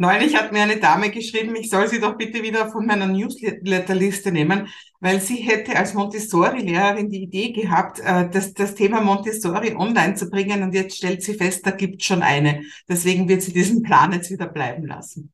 [0.00, 4.30] Neulich hat mir eine Dame geschrieben, ich soll sie doch bitte wieder von meiner Newsletterliste
[4.30, 4.68] nehmen,
[5.00, 10.30] weil sie hätte als Montessori-Lehrerin die Idee gehabt, äh, das, das Thema Montessori online zu
[10.30, 12.62] bringen und jetzt stellt sie fest, da gibt schon eine.
[12.88, 15.32] Deswegen wird sie diesen Plan jetzt wieder bleiben lassen.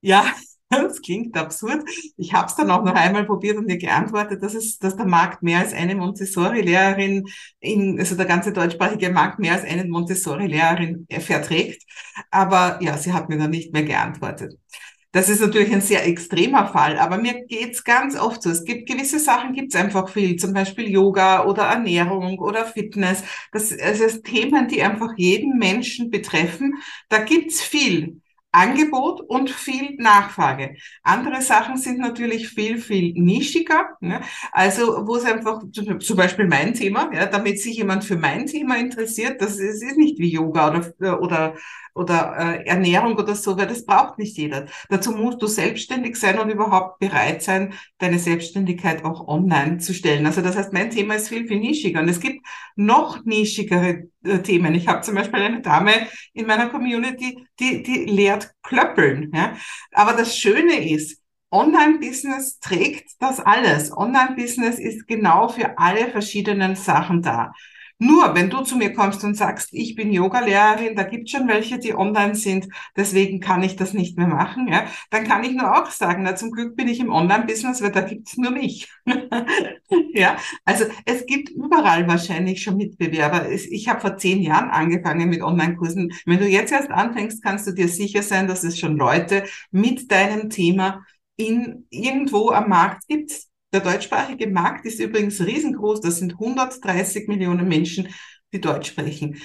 [0.00, 0.32] Ja,
[0.68, 1.84] das klingt absurd.
[2.16, 5.06] Ich habe es dann auch noch einmal probiert und ihr geantwortet, dass es, dass der
[5.06, 7.26] Markt mehr als eine Montessori-Lehrerin
[7.60, 11.82] in, also der ganze deutschsprachige Markt mehr als eine Montessori-Lehrerin verträgt.
[12.30, 14.54] Aber ja, sie hat mir dann nicht mehr geantwortet.
[15.12, 18.50] Das ist natürlich ein sehr extremer Fall, aber mir geht's ganz oft so.
[18.50, 23.22] Es gibt gewisse Sachen, gibt's einfach viel, zum Beispiel Yoga oder Ernährung oder Fitness.
[23.50, 26.74] Das, das ist Themen, die einfach jeden Menschen betreffen.
[27.08, 28.20] Da gibt's viel.
[28.56, 30.76] Angebot und viel Nachfrage.
[31.02, 33.90] Andere Sachen sind natürlich viel, viel nischiger.
[34.00, 34.22] Ne?
[34.52, 38.78] Also wo es einfach, zum Beispiel mein Thema, ja, damit sich jemand für mein Thema
[38.78, 41.54] interessiert, das ist, ist nicht wie Yoga oder, oder
[41.96, 44.66] oder äh, Ernährung oder so, weil das braucht nicht jeder.
[44.90, 50.26] Dazu musst du selbstständig sein und überhaupt bereit sein, deine Selbstständigkeit auch online zu stellen.
[50.26, 52.00] Also das heißt, mein Thema ist viel, viel nischiger.
[52.00, 54.74] Und es gibt noch nischigere äh, Themen.
[54.74, 55.92] Ich habe zum Beispiel eine Dame
[56.34, 59.32] in meiner Community, die, die lehrt Klöppeln.
[59.34, 59.56] Ja?
[59.92, 63.92] Aber das Schöne ist, Online-Business trägt das alles.
[63.96, 67.52] Online-Business ist genau für alle verschiedenen Sachen da.
[67.98, 71.78] Nur wenn du zu mir kommst und sagst, ich bin Yogalehrerin, da gibt schon welche,
[71.78, 75.74] die online sind, deswegen kann ich das nicht mehr machen, ja, dann kann ich nur
[75.74, 78.92] auch sagen, na zum Glück bin ich im Online-Business, weil da gibt's nur mich.
[80.12, 80.36] ja,
[80.66, 83.50] also es gibt überall wahrscheinlich schon Mitbewerber.
[83.50, 86.12] Ich habe vor zehn Jahren angefangen mit Online-Kursen.
[86.26, 90.10] Wenn du jetzt erst anfängst, kannst du dir sicher sein, dass es schon Leute mit
[90.12, 91.02] deinem Thema
[91.36, 93.32] in irgendwo am Markt gibt,
[93.72, 96.00] der deutschsprachige Markt ist übrigens riesengroß.
[96.00, 98.08] Das sind 130 Millionen Menschen,
[98.52, 99.40] die Deutsch sprechen.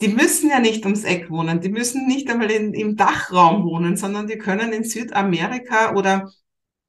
[0.00, 1.60] Die müssen ja nicht ums Eck wohnen.
[1.60, 6.30] Die müssen nicht einmal in, im Dachraum wohnen, sondern die können in Südamerika oder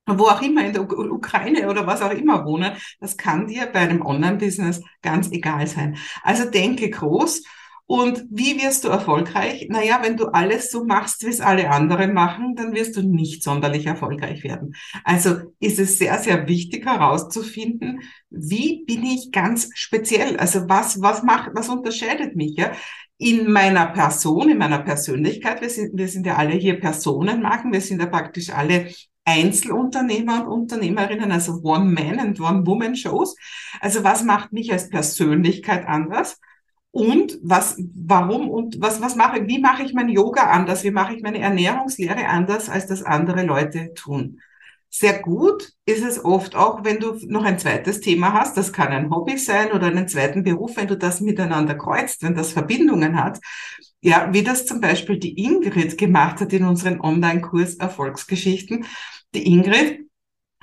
[0.08, 2.74] wo auch immer, in der Ukraine oder was auch immer wohnen.
[3.00, 5.98] Das kann dir bei einem Online-Business ganz egal sein.
[6.24, 7.44] Also denke groß
[7.92, 9.68] und wie wirst du erfolgreich?
[9.70, 13.44] Naja, wenn du alles so machst, wie es alle anderen machen, dann wirst du nicht
[13.44, 14.76] sonderlich erfolgreich werden.
[15.04, 20.38] Also ist es sehr, sehr wichtig herauszufinden, wie bin ich ganz speziell?
[20.38, 22.56] Also was, was macht, was unterscheidet mich?
[22.56, 22.72] Ja?
[23.18, 27.82] in meiner Person, in meiner Persönlichkeit, wir sind, wir sind ja alle hier Personenmarken, wir
[27.82, 28.88] sind ja praktisch alle
[29.26, 33.36] Einzelunternehmer und Unternehmerinnen, also One-Man- and One-Woman-Shows.
[33.82, 36.40] Also was macht mich als Persönlichkeit anders?
[36.92, 40.84] Und was, warum und was, was mache, wie mache ich mein Yoga anders?
[40.84, 44.42] Wie mache ich meine Ernährungslehre anders, als das andere Leute tun?
[44.90, 48.58] Sehr gut ist es oft auch, wenn du noch ein zweites Thema hast.
[48.58, 52.36] Das kann ein Hobby sein oder einen zweiten Beruf, wenn du das miteinander kreuzt, wenn
[52.36, 53.40] das Verbindungen hat.
[54.02, 58.86] Ja, wie das zum Beispiel die Ingrid gemacht hat in unseren Online-Kurs Erfolgsgeschichten.
[59.34, 60.11] Die Ingrid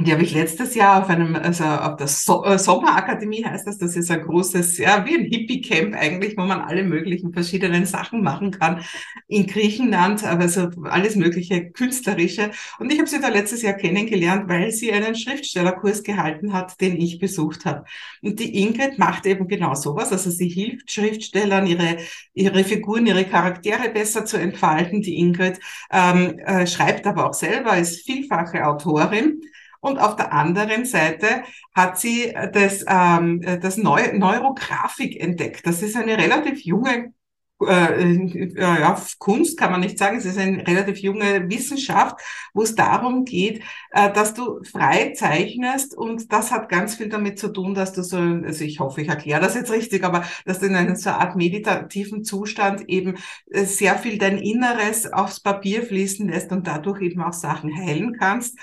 [0.01, 3.79] die habe ich letztes Jahr auf einem, also auf der so äh, Sommerakademie heißt das,
[3.79, 8.23] das ist ein großes, ja, wie ein Hippie-Camp eigentlich, wo man alle möglichen verschiedenen Sachen
[8.23, 8.85] machen kann
[9.27, 12.53] in Griechenland, also alles mögliche künstlerische.
[12.79, 16.97] Und ich habe sie da letztes Jahr kennengelernt, weil sie einen Schriftstellerkurs gehalten hat, den
[16.97, 17.85] ich besucht habe.
[18.23, 21.97] Und die Ingrid macht eben genau sowas, also sie hilft Schriftstellern, ihre,
[22.35, 25.03] ihre Figuren, ihre Charaktere besser zu entfalten.
[25.03, 25.59] Die Ingrid
[25.91, 29.41] ähm, äh, schreibt aber auch selber, ist vielfache Autorin.
[29.81, 31.43] Und auf der anderen Seite
[31.75, 35.67] hat sie das, ähm, das Neu Neurografik entdeckt.
[35.67, 37.13] Das ist eine relativ junge
[37.61, 42.21] äh, äh, ja, Kunst kann man nicht sagen, es ist eine relativ junge Wissenschaft,
[42.55, 45.97] wo es darum geht, äh, dass du frei zeichnest.
[45.97, 49.09] Und das hat ganz viel damit zu tun, dass du so, also ich hoffe, ich
[49.09, 53.17] erkläre das jetzt richtig, aber dass du in einem so Art meditativen Zustand eben
[53.51, 58.17] äh, sehr viel dein Inneres aufs Papier fließen lässt und dadurch eben auch Sachen heilen
[58.19, 58.57] kannst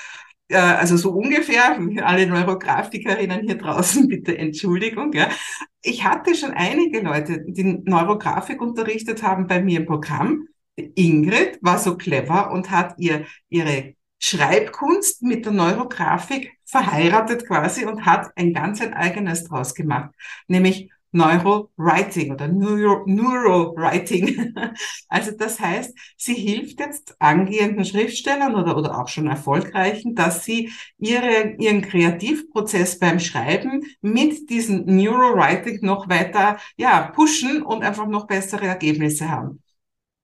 [0.50, 5.30] äh, also so ungefähr, alle Neurografikerinnen hier draußen, bitte Entschuldigung, ja.
[5.82, 10.48] Ich hatte schon einige Leute, die Neurografik unterrichtet haben bei mir im Programm.
[10.76, 18.06] Ingrid war so clever und hat ihr ihre Schreibkunst mit der Neurografik verheiratet quasi und
[18.06, 20.10] hat ein ganz ein eigenes draus gemacht,
[20.48, 24.54] nämlich Neurowriting oder Neuro, Neurowriting.
[25.08, 30.72] Also das heißt, sie hilft jetzt angehenden Schriftstellern oder, oder auch schon erfolgreichen, dass sie
[30.98, 38.28] ihre, ihren Kreativprozess beim Schreiben mit diesem Neurowriting noch weiter, ja, pushen und einfach noch
[38.28, 39.62] bessere Ergebnisse haben.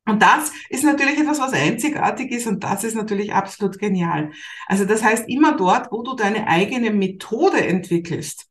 [0.06, 4.32] Und das ist natürlich etwas, was einzigartig ist und das ist natürlich absolut genial.
[4.68, 8.51] Also das heißt, immer dort, wo du deine eigene Methode entwickelst,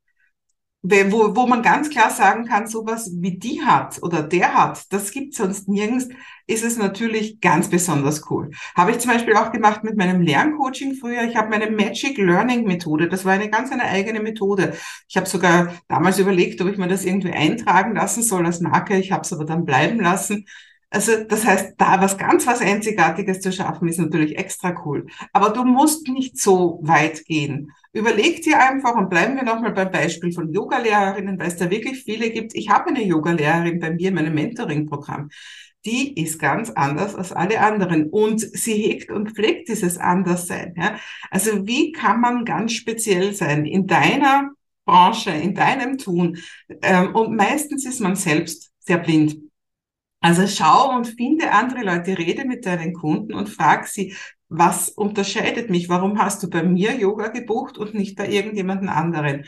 [0.82, 5.10] wo, wo man ganz klar sagen kann, sowas wie die hat oder der hat, das
[5.10, 6.08] gibt sonst nirgends,
[6.46, 8.50] ist es natürlich ganz besonders cool.
[8.74, 11.24] Habe ich zum Beispiel auch gemacht mit meinem Lerncoaching früher.
[11.24, 14.74] Ich habe meine Magic Learning Methode, das war eine ganz eine eigene Methode.
[15.08, 18.96] Ich habe sogar damals überlegt, ob ich mir das irgendwie eintragen lassen soll als Marke.
[18.98, 20.46] Ich habe es aber dann bleiben lassen.
[20.90, 25.06] Also das heißt, da was ganz was Einzigartiges zu schaffen, ist natürlich extra cool.
[25.32, 27.70] Aber du musst nicht so weit gehen.
[27.92, 32.02] Überleg dir einfach und bleiben wir nochmal beim Beispiel von Yogalehrerinnen, weil es da wirklich
[32.02, 32.54] viele gibt.
[32.56, 35.30] Ich habe eine Yogalehrerin bei mir in meinem Mentoring-Programm.
[35.84, 40.74] Die ist ganz anders als alle anderen und sie hegt und pflegt dieses Anderssein.
[40.76, 40.96] Ja?
[41.30, 44.50] Also wie kann man ganz speziell sein in deiner
[44.84, 46.38] Branche, in deinem Tun?
[46.82, 49.49] Ähm, und meistens ist man selbst sehr blind.
[50.20, 54.14] Also schau und finde andere Leute, rede mit deinen Kunden und frag sie,
[54.48, 55.88] was unterscheidet mich?
[55.88, 59.44] Warum hast du bei mir Yoga gebucht und nicht bei irgendjemanden anderen?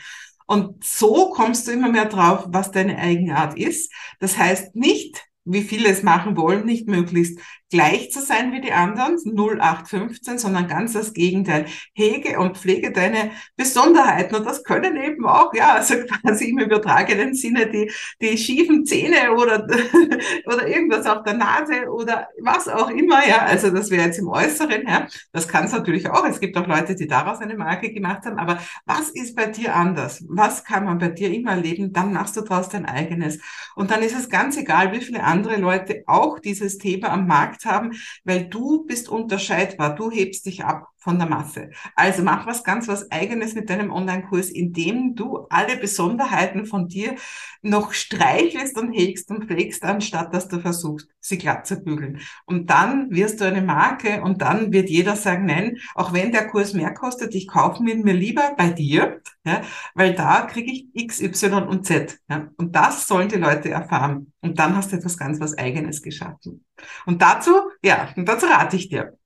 [0.47, 3.91] Und so kommst du immer mehr drauf, was deine Eigenart ist.
[4.19, 7.39] Das heißt nicht, wie viele es machen wollen, nicht möglichst
[7.73, 11.65] gleich zu sein wie die anderen, 0815, sondern ganz das Gegenteil.
[11.93, 17.33] Hege und pflege deine Besonderheiten und das können eben auch, ja, also quasi im übertragenen
[17.33, 17.91] Sinne die,
[18.21, 19.65] die schiefen Zähne oder,
[20.45, 24.27] oder irgendwas auf der Nase oder was auch immer, ja, also das wäre jetzt im
[24.27, 26.25] Äußeren, ja, das kann es natürlich auch.
[26.25, 29.75] Es gibt auch Leute, die daraus eine Marke gemacht haben, aber was ist bei dir
[29.75, 30.23] anders?
[30.29, 31.91] Was kann man bei dir immer erleben?
[31.91, 33.39] Dann machst du daraus dein eigenes.
[33.75, 37.62] Und dann ist es ganz egal, wie viele andere Leute auch dieses Thema am Markt
[37.65, 37.93] haben,
[38.23, 41.69] weil du bist unterscheidbar, du hebst dich ab von der Masse.
[41.95, 47.15] Also mach was ganz was eigenes mit deinem Online-Kurs, indem du alle Besonderheiten von dir
[47.61, 52.19] noch streichelst und hegst und pflegst, anstatt dass du versuchst, sie glatt zu bügeln.
[52.45, 56.47] Und dann wirst du eine Marke und dann wird jeder sagen, nein, auch wenn der
[56.47, 59.61] Kurs mehr kostet, ich kaufe ihn mir lieber bei dir, ja,
[59.93, 62.17] weil da kriege ich X, Y und Z.
[62.29, 62.47] Ja.
[62.55, 64.31] Und das sollen die Leute erfahren.
[64.39, 66.63] Und dann hast du etwas ganz was Eigenes geschaffen.
[67.05, 67.51] Und dazu,
[67.83, 69.17] ja, und dazu rate ich dir.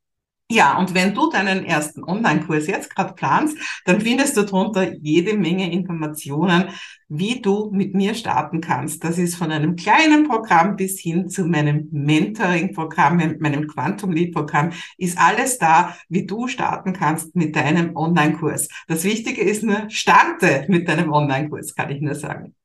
[0.50, 5.38] Ja, und wenn du deinen ersten Online-Kurs jetzt gerade planst, dann findest du darunter jede
[5.38, 6.70] Menge Informationen,
[7.10, 9.04] wie du mit mir starten kannst.
[9.04, 15.18] Das ist von einem kleinen Programm bis hin zu meinem Mentoring-Programm, meinem Quantum Lead-Programm, ist
[15.18, 18.70] alles da, wie du starten kannst mit deinem Online-Kurs.
[18.88, 22.56] Das Wichtige ist nur, starte mit deinem Online-Kurs, kann ich nur sagen.